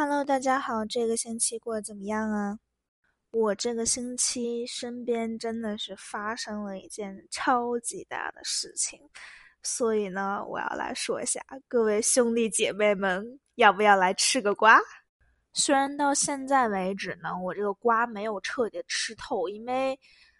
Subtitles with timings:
[0.00, 2.56] Hello，大家好，这个星期过得怎么样啊？
[3.32, 9.00] 我这个星期身边真的是发生了一件超级大的事情，
[9.60, 14.78] 所以呢，我要来说一下，各位兄弟姐妹们，要不要来吃个瓜？
[15.52, 19.98] 虽然到现在为止呢，我这个瓜没有彻底吃透，因为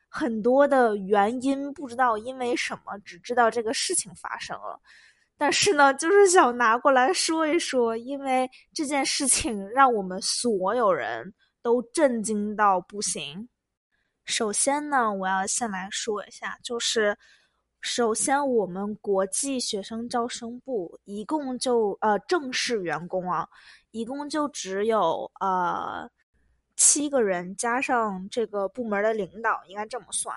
[0.08, 4.80] 很多的原因不知道因为什么，只知道这个事情发生了。
[5.40, 13.48] 但是呢，就是想拿过来说一说，因为这件事情让我们所有人都震惊到不行。
[14.24, 17.16] 首先呢，我要先来说一下，就是
[17.80, 23.48] 首先我们国际学生招生部一共就呃正式员工啊，
[23.92, 26.10] 一共就只有呃
[26.74, 30.36] 七个人，加上这个部门的领导，应该这么算。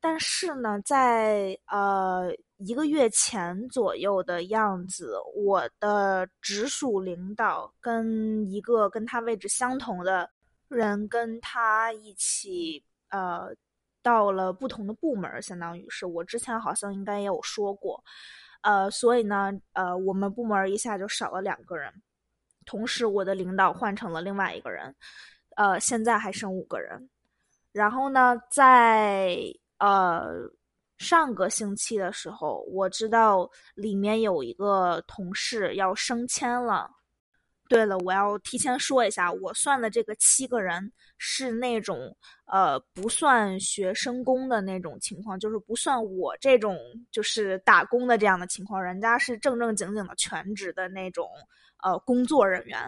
[0.00, 10.30] 但是呢，在呃一个月前左右的样子，我的直属领导跟一个跟他位置相同的
[10.68, 13.48] 人跟他一起呃
[14.02, 18.02] 到了不同的部门，相当于是我之前好像应该也有说过，
[18.62, 21.92] 呃，所以呢，呃，我们部门一下就少了两个人，
[22.64, 24.94] 同时我的领导换成了另外一个人，
[25.56, 27.08] 呃，现在还剩五个人，
[27.72, 29.36] 然后呢，在
[29.78, 30.32] 呃，
[30.98, 36.90] 上个星期的时候，我知道里面有一个同事要升迁了。
[37.68, 46.78] 对了，我要提前说一下，我算的这个七个人是那种呃不算学生工的那种情况，就是不算我这种
[47.10, 51.26] 就是打工的这样的情况，人家是正正经经的全职的那种
[51.82, 52.78] 呃工作人员。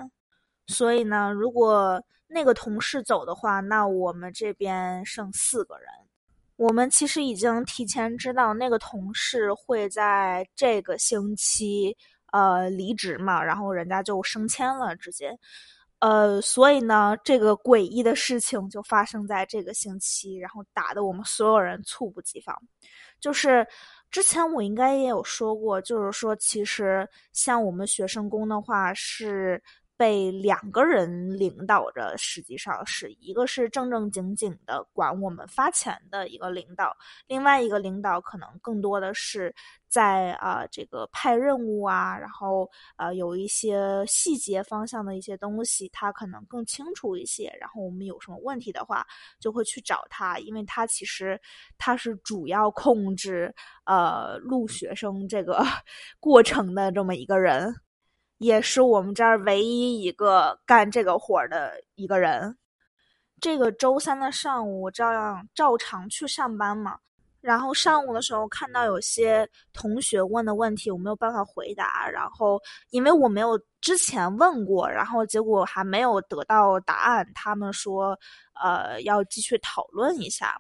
[0.67, 5.89] 所以呢，如果那个同事走的话，那我们这边剩四个人。
[6.57, 11.97] 我们其实已经提前知道那个同事会在这个星期
[12.33, 15.37] 呃离职嘛，然后人家就升迁了，直接，
[15.99, 22.57] 呃，所以呢，这个诡异的事情就发生在这个星期，然后打得我们所有人猝不及防。
[23.19, 23.67] 就是
[24.11, 29.63] 之前我应该也有说过，就是说其实像我们学生工的话是。
[30.05, 36.95] 被两个人领导着，实际上是一个是正正经经的管我们发钱的一个领导，
[37.27, 39.55] 另外一个领导可能更多的是
[39.89, 47.51] 在啊这个派任务啊，然后呃有一些细节方向的一些东西，他可能更清楚一些。
[47.59, 49.07] 然后我们有什么问题的话，
[49.41, 51.41] 就会去找他，因为他其实
[51.79, 53.55] 他是主要控制
[53.87, 55.65] 呃录学生这个
[56.21, 57.75] 过程的这么一个人。
[58.39, 62.57] 也是我们这儿唯一一个干这个活的一个人。
[63.41, 66.99] 这个周三的上午，照样照常去上班嘛。
[67.41, 72.09] 然后上午的时候，看到有些同学问的问题，我没有办法回答。
[72.09, 72.59] 然后
[72.91, 77.27] 因为我没有之前问过，然后结果还没有得到答案。
[77.35, 78.19] 他们说，
[78.63, 80.59] 呃，要继续讨论一下。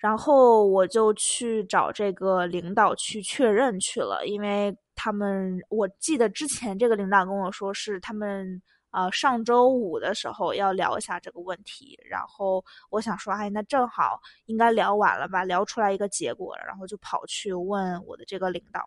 [0.00, 4.76] 然后我就去找这个领导去确认去了，因为。
[5.02, 11.98] 他们，我记得之前这个领导跟我说是他们，呃，上周五的时候要聊一下这个问题。
[12.04, 16.54] 然后我想说，哎，那正好应该聊完了吧，聊出来一个结果。
[16.66, 18.86] 然后就跑去问我的这个领导。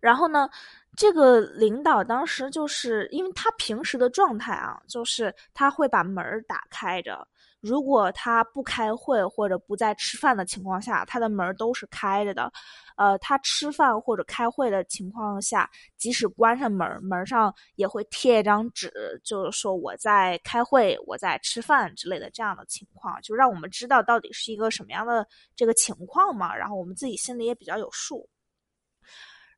[0.00, 0.48] 然后呢，
[0.96, 7.24] 这个领导当时就是因为他平时的状态啊，就是他会把门打开着。
[7.62, 12.52] 如果他不开会或者不在吃饭的情况下，他的门都是开着的。
[12.96, 18.90] 呃，他吃饭或者开会的情况下，即使关上门，门上也会贴一张纸，
[19.24, 26.54] 就是说我在开会，我在吃饭之类的这样的情况，就让我们知道到底是一个什么样的这个情况嘛。
[26.56, 28.28] 然后我们自己心里也比较有数。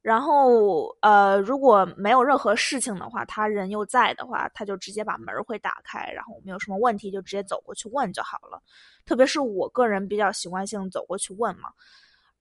[0.01, 8.63] 然后，呃，如果没有任何事情的话，他人又在的话，他就直接把门会打开，然后我们有什么问题就直接走过去问就好了。
[9.05, 11.71] 特别是我个人比较习惯性走过去问嘛，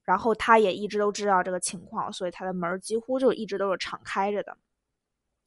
[0.07, 4.57] 然后他也一直都知道这个情况，所以他的门几乎就一直都是敞开着的。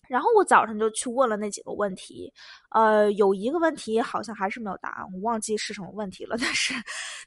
[0.07, 2.31] 然后我早上就去问了那几个问题，
[2.73, 6.75] 呃，有一个问题好像还是没有答案，我忘记是什么问题了， 但是，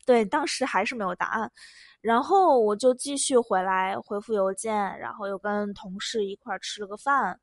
[0.06, 1.52] 对，当时还是没有答案。
[2.02, 7.40] 然后我就继续回来回复邮件，然后又跟同事一块吃了个饭。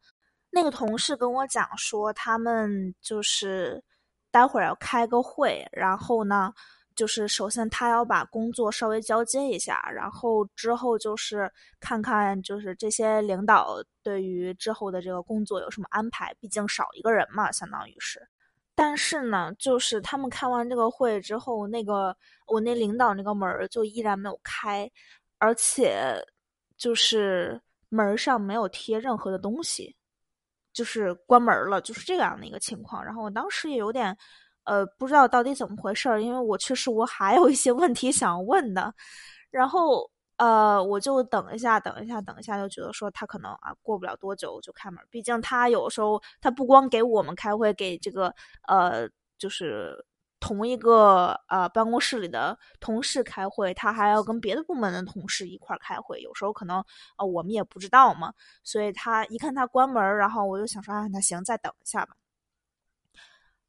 [0.50, 3.82] 那个同事跟我讲说，他们就是
[4.31, 6.53] 待会儿要开个会，然后呢，
[6.96, 18.20] 就是首先他要把工作稍微交接一下，然后之后就是看看就是这些领导对于之后的这个工作有什么安排，毕竟少一个人嘛，相当于是。
[18.75, 22.16] 但是呢，就是他们开完这个会之后，那个
[22.46, 24.90] 我那领导那个门儿就依然没有开，
[25.38, 26.14] 而且
[26.78, 29.94] 就是门上没有贴任何的东西，
[30.72, 33.04] 就是关门了，就是这样的一个情况。
[33.04, 34.16] 然后我当时也有点，
[34.65, 38.93] 呃，不知道到底怎么回事儿，因为我确实我还有一些问题想问的。
[39.51, 45.03] 然后，呃，我就等一下，等一下，等一下，就觉得说他可能啊，过不了多久就开门。
[45.11, 48.33] 毕竟他有时候他不光给我们开会，给这个
[48.69, 49.09] 呃，
[49.39, 50.05] 就是
[50.39, 56.21] 同一个呃办公室里的同事开会，他还要跟别的部门的同事一块儿开会。
[56.21, 56.79] 有时候可能
[57.17, 58.33] 啊，我们也不知道嘛。
[58.62, 62.15] 所以他一看他关门，然后我就想说啊，那行，再等一下吧。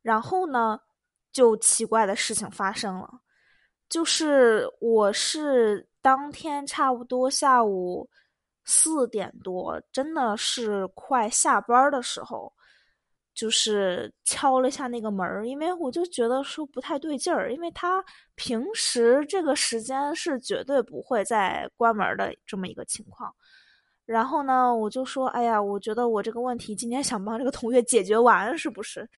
[0.02, 0.80] 然后呢，
[1.32, 3.10] 就奇怪的事情发生了。
[3.90, 8.10] 就是我是当天差不多下午
[8.64, 12.54] 四点多，真的是快下班的时候，
[13.34, 18.02] 就是敲了一下那个门儿，因为我就觉得说不太对劲儿，因为他
[18.36, 23.34] 平时这个时间是绝对不会再关门的这么一个情况。
[24.06, 29.10] 然后呢，我就说，哎呀，我觉得我这个问题今天想帮这个同学解决完，是不是？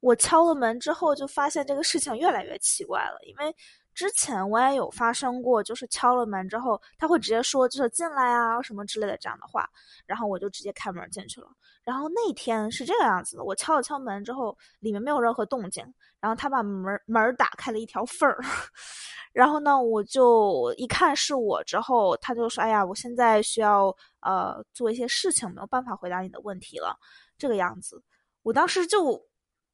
[0.00, 3.54] 我敲了门之后，就发现这个事情越来越奇怪了，因为。
[3.96, 9.66] 之前我也有发生过，就是敲了门之后，他会直接说就是进来啊什么之类的这样的话，
[10.04, 11.48] 然后我就直接开门进去了。
[11.82, 15.82] 然后那天是这个样子的，我敲了敲门之后，里面没有任何动静，
[16.20, 18.38] 然后他把门门打开了一条缝儿，
[19.32, 23.86] 然后呢，我就一看是我之后，他就说：“哎呀，我现在需要
[24.20, 26.94] 呃做一些事情，没有办法回答你的问题了。”
[27.38, 28.02] 这个样子，
[28.42, 29.25] 我当时就。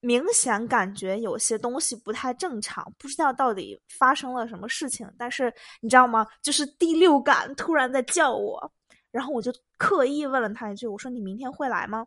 [0.05, 5.09] 明显感觉有些东西不太正常，不知道到底发生了什么事情。
[5.17, 6.27] 但是你知道吗？
[6.43, 8.73] 就是第六感突然在叫我，
[9.13, 12.05] 然后我就刻意问了他一句：“我说你明天会来吗？”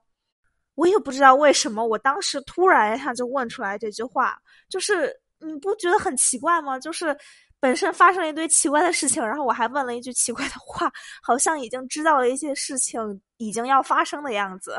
[0.76, 4.38] 我也不知道为什么，我当时突然一下就问出来这句话，
[4.68, 6.78] 就是你不觉得很奇怪吗？
[6.78, 7.18] 就是
[7.62, 10.92] 本身发生了一堆奇怪的事情，然后我还问了一句奇怪的话，
[11.24, 13.00] 好像已经知道了一些事情
[13.38, 14.76] 已经要发生的样子。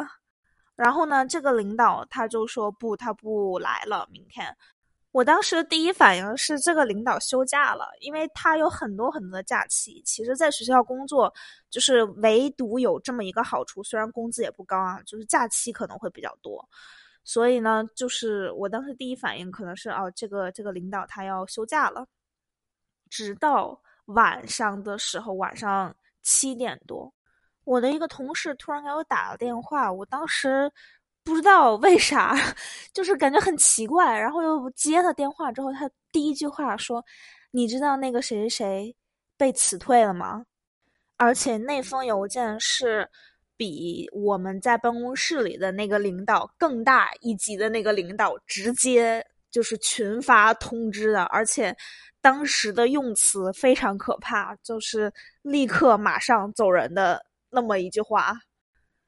[0.76, 4.06] 然后呢，这个领导他就说不，他不来了。
[4.12, 4.54] 明天，
[5.10, 10.02] 我当时第一反应是这个领导休假了，因为他有很多很多的假期。
[10.04, 11.32] 其实，在学校工作，
[11.70, 16.62] 就是唯独有这么一个好处，虽然工资也不高啊，就是假期可能会比较多。
[17.24, 22.06] 所以呢，就是我当时第一反应可能是哦，这个这个领导他要休假了。
[23.08, 27.12] 直到晚上的时候，晚上七点多。
[27.66, 30.70] 我的一个同事突然给我打了电话，我当时
[31.24, 32.32] 不知道为啥，
[32.94, 34.16] 就是感觉很奇怪。
[34.16, 37.04] 然后又接了电话之后，他第一句话说
[37.50, 38.96] ：“你知道那个谁谁谁
[39.36, 40.46] 被辞退了吗？”
[41.18, 43.10] 而且那封邮件是
[43.56, 51.76] 比我们在办公室里的那个领导更大一级的那个领导直接就是群发通知的，而且
[52.20, 57.26] 当时的用词非常可怕，就是立刻马上走人的。
[57.50, 58.34] 那么一句话，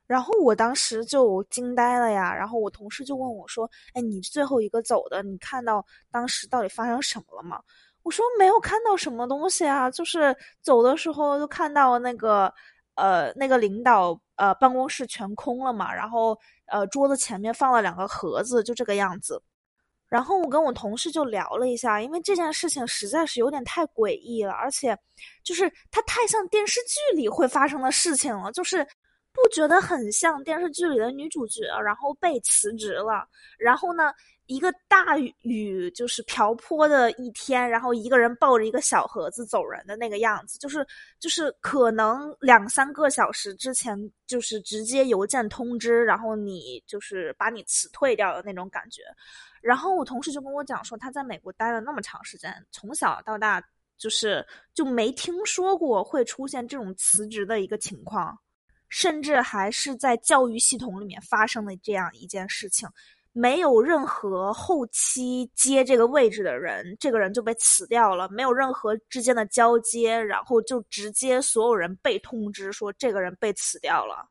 [0.06, 2.34] 然后我当时就惊呆了呀。
[2.34, 7.60] 然后我同事就问我说：“哎，你最后一个走的，你看到当时到底发生什么了吗？”
[8.04, 12.52] 我说：“没有看到什么东西啊，就是走的时候就看到那个
[12.94, 19.42] 呃那个领导呃办公室全空了嘛，然后呃桌子前面放了两个盒子，就这个样子。”
[20.08, 24.96] 然后我跟我同事就聊了一下，因为这件事情实在是有点太诡异了，而且，
[25.44, 28.84] 就是它太像电视剧里会发生的事情了，就是
[29.32, 33.26] 不觉得很像电视剧里的女主角，然后被辞职了，
[33.58, 34.12] 然后呢？
[34.50, 40.86] 一个大雨就是瓢泼的一天，然后一个人抱着一个小盒子走人的那个样子，就是
[41.20, 43.94] 就是可能两三个小时之前
[44.26, 49.02] 就是直接邮件通知，然后你就是把你辞退掉的那种感觉。
[49.62, 53.62] 然后我同事就跟我讲说，他在美国待了那么长时间，从小到大
[53.96, 58.38] 就是就没听说过会出现这种辞职的一个情况，
[58.88, 62.88] 甚至还是在教育系统里面发生的这样一件事情。
[63.32, 74.28] 没有任何后期接这个位置的人，这个人就被辞掉了，没有任何之间的交接，然后就直接所有人被通知说这个人被辞掉了。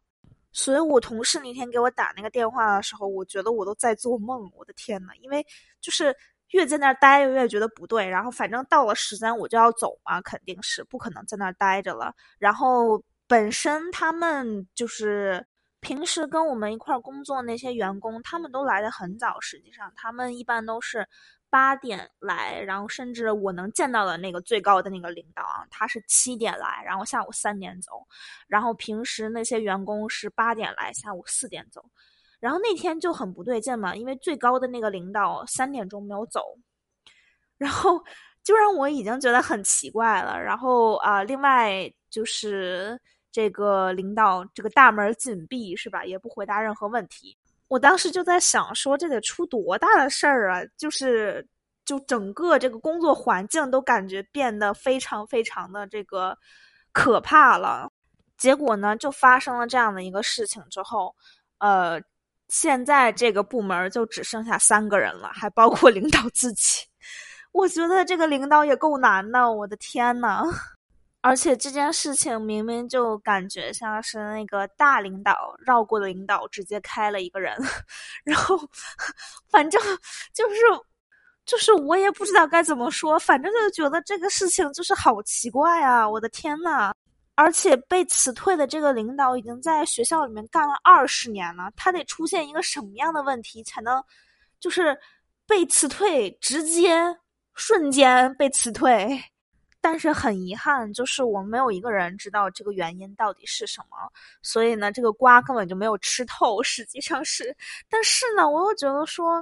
[0.58, 5.46] 所以我同事那天给我打那个电话的时候，我觉得我都在做梦，我的天呐，因为
[5.80, 6.16] 就是
[6.52, 12.14] 越在那儿待着越觉得不对，然后反正到了时间我就要走嘛，肯定是不可能在那儿待着了。
[12.40, 15.46] 然后本身他们就是。
[15.80, 19.40] 平时跟我们一块工作那些员工，他们都来的很早。
[19.40, 21.08] 实际上，他们一般都是
[21.50, 28.06] 八点来，然后甚至我能见到的那个最高的那个领导啊，他是七点来，然后下午三点走。
[28.48, 31.84] 然后平时那些员工是八点来，下午四点走。
[32.40, 36.58] 然后那天就很不对劲嘛，因为最高的那个领导三点钟没有走，
[37.58, 38.04] 然后
[38.44, 40.42] 就让我已经觉得很奇怪了。
[40.42, 43.00] 然后啊，另外就是。
[43.30, 46.04] 这个领导这个大门紧闭，是吧？
[46.04, 47.38] 也不回答任何问题。
[47.68, 50.62] 我当时就在想，说这得出多大的事儿啊！
[50.78, 51.46] 就是，
[51.86, 56.38] 就整个这个工作环境都感觉变得非常非常的这个
[56.94, 57.92] 可怕了。
[58.38, 61.14] 结果呢，就发生了这样的一个事情之后，
[61.60, 62.00] 呃，
[62.50, 66.86] 现在这个部门就只剩下三个人了，还包括领导自己。
[67.52, 70.44] 我觉得这个领导也够难的，我的天呐！
[71.28, 77.54] 而且这件事情明明就感觉像是那个大领导绕过的领导直接开了一个人，
[78.24, 78.58] 然后
[79.50, 79.82] 反正
[80.34, 80.56] 就是
[81.46, 86.10] 就是我也不知道该怎么说，反正就觉得这个事情就是好奇怪啊！
[86.10, 86.94] 我的天呐！
[87.36, 94.02] 而且被辞退的这个领导已经在学校里面干了二十年了，他得出现一个什么样的问题才能
[94.62, 94.98] 就是
[95.46, 97.18] 被辞退，直接
[97.54, 99.22] 瞬间被辞退？
[99.90, 103.96] 但是很遗憾，就是我们没有一个人知道这个原因到底是什么，
[104.42, 106.62] 所以呢，这个瓜根本就没有吃透。
[106.62, 107.56] 实际上是，
[107.90, 109.42] 但是呢，我又觉得说，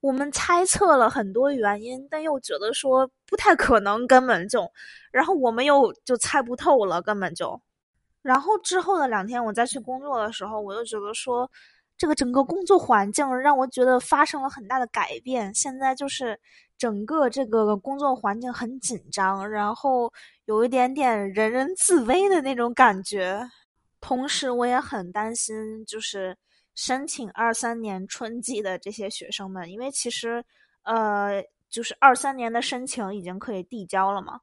[0.00, 4.68] 我们猜测了很多原因，但又觉得说不太可能，根本就，
[5.12, 7.60] 然后我们又就猜不透了，根本就。
[8.20, 11.48] 然后之后的两天，我再去工作的时候，我又觉得说，
[11.96, 15.54] 这个整个工作环境让我觉得发生了很大的改变。
[15.54, 16.40] 现在就是。
[16.76, 20.12] 整个这个工作环境很紧张，然后
[20.46, 23.40] 有一点点人人自危的那种感觉。
[24.00, 25.54] 同时，我也很担心，
[25.86, 26.36] 就是
[26.74, 30.44] 申请二三年春季的这些学生们，因为其实，
[30.82, 34.38] 呃，就是二三年的申请已经可以递交了嘛。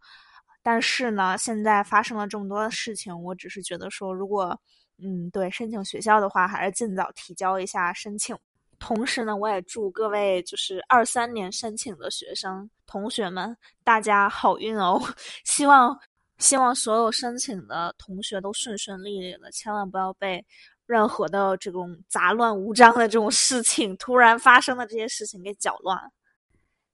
[0.63, 4.59] 但是呢，现在发生了这么多的事情，我只是觉得说，如果，
[4.97, 8.35] 嗯，对，申请学校的话，还是尽早提交一下申请。
[8.81, 14.99] 同时呢，我也祝各位就是二三年申请的学生同学们，大家好运哦！
[15.45, 15.97] 希望
[16.39, 20.43] 希望所有申请的同学都顺顺利利的，千万不要被
[20.87, 25.95] 任何的这种杂乱无章的这种事情突然发生的这些事情给搅乱。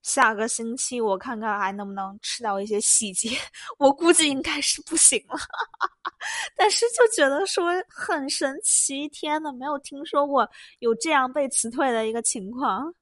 [0.04, 3.30] 下个星期我看看还能不能吃到一些细节，
[3.80, 5.38] 我估计应该是不行了。
[6.56, 10.50] 但是就觉得说很神奇，天呐，没有听说过
[10.80, 12.94] 有这样被辞退的一个情况。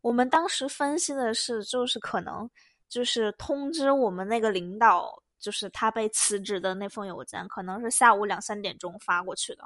[0.00, 2.48] 我们当时分析的是，就是可能
[2.88, 9.64] 就是通知我们那个领导，就是他被辞职的那封邮件，可能是下午两三点钟发过去的，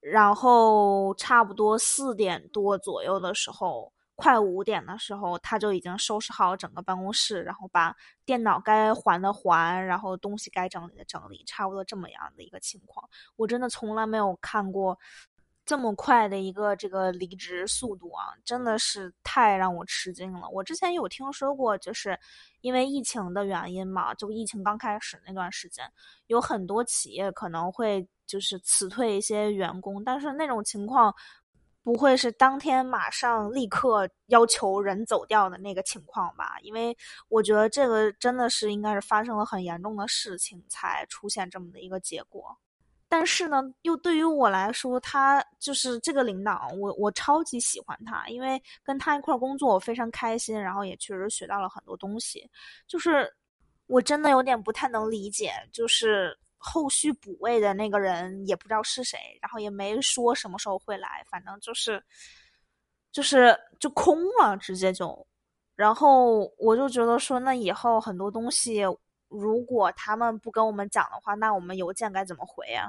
[0.00, 3.92] 然后差不多四点多左右的时候。
[4.20, 7.96] 快五点的时候，他就已经收拾好整个办公室，然后把
[8.26, 13.08] 电脑该还的还，然后东西该整理的整理，差不多这么样的一个情况。
[13.36, 14.98] 我真的从来没有看过
[15.64, 20.46] 这么快的一个这个离职速度啊，真的是太让我吃惊了。
[20.50, 22.18] 我之前有听说过，就是
[22.60, 25.90] 因为疫情的原因嘛，就疫情刚开始那段时间，
[26.26, 31.14] 有很多企业可能会就是辞退一些员工，但是那种情况。
[31.90, 36.56] 不会是当天马上立刻要求人走掉的那个情况吧？
[36.62, 36.96] 因为
[37.28, 42.56] 我觉得这个真的是应该是发生了很严重的事情才出现这么的一个结果。
[43.08, 52.48] 但是呢，又对于我来说，他就是这个领导，我我超级喜欢他，因为跟他一块工作我非常开心，然后也确实学到了很多东西。
[52.86, 53.28] 就是
[53.88, 56.38] 我真的有点不太能理解，就是。
[56.62, 62.04] 后续补位的那个人也不知道是谁，然后也没说什么时候会来，反正就是，
[63.10, 65.26] 就是就空了，直接就，
[65.74, 68.82] 然后我就觉得说，那以后很多东西，
[69.28, 72.88] 如果他们不跟我们讲的话，那我们邮件该怎么回啊？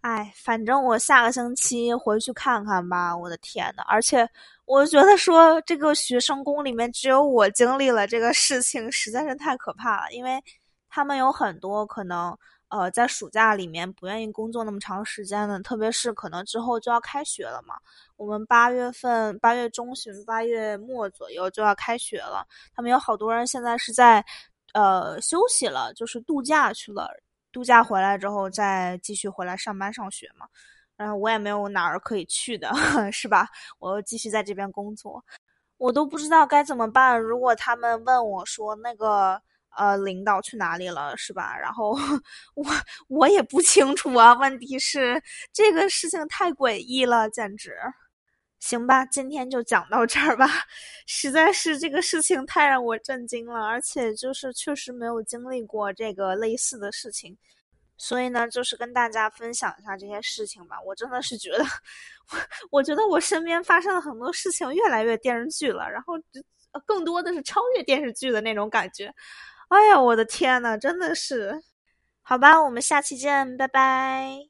[0.00, 3.14] 哎，反正我下个星期回去看看吧。
[3.14, 4.26] 我的天呐，而且
[4.64, 10.42] 我觉得说，这个学生宫里面只有我经历了这个事情，实在是太可怕了，因为
[10.88, 12.34] 他们有很多可能。
[12.72, 17.74] 呃，在暑假里面不愿意工作那么长时间的，特别是可能之后就要开学了嘛。
[18.16, 24.24] 我们八月份、八月中旬、八月末左右就要开学了，他们有好多人现在是在
[24.72, 27.10] 呃休息了，就是度假去了。
[27.52, 30.46] 度假回来之后再继续回来上班上学嘛。
[30.96, 32.72] 然后我也没有哪儿可以去的，
[33.12, 33.46] 是吧？
[33.80, 35.22] 我继续在这边工作，
[35.76, 37.20] 我都不知道该怎么办。
[37.20, 39.42] 如果他们问我说那个。
[39.76, 41.56] 呃，领导去哪里了，是吧？
[41.58, 41.96] 然后
[42.54, 42.64] 我
[43.08, 44.34] 我也不清楚啊。
[44.34, 47.76] 问题是这个事情太诡异了，简直。
[48.60, 50.46] 行吧，今天就讲到这儿吧。
[51.06, 57.36] 实在是这个事情太让我震惊了，而且就是确实没有经历过这个类似的事情，
[57.96, 60.80] 所以呢，就是跟大家分享一下这些事情吧。
[60.86, 61.64] 我真的是觉得，
[62.30, 66.14] 我我觉得我身边发生了很多事情，越来越电视剧了，然后
[66.86, 69.12] 更多的是超越电视剧的那种感觉。
[69.72, 71.62] 哎呀，我的天呐，真的是，
[72.22, 74.48] 好吧，我们下期见，拜拜。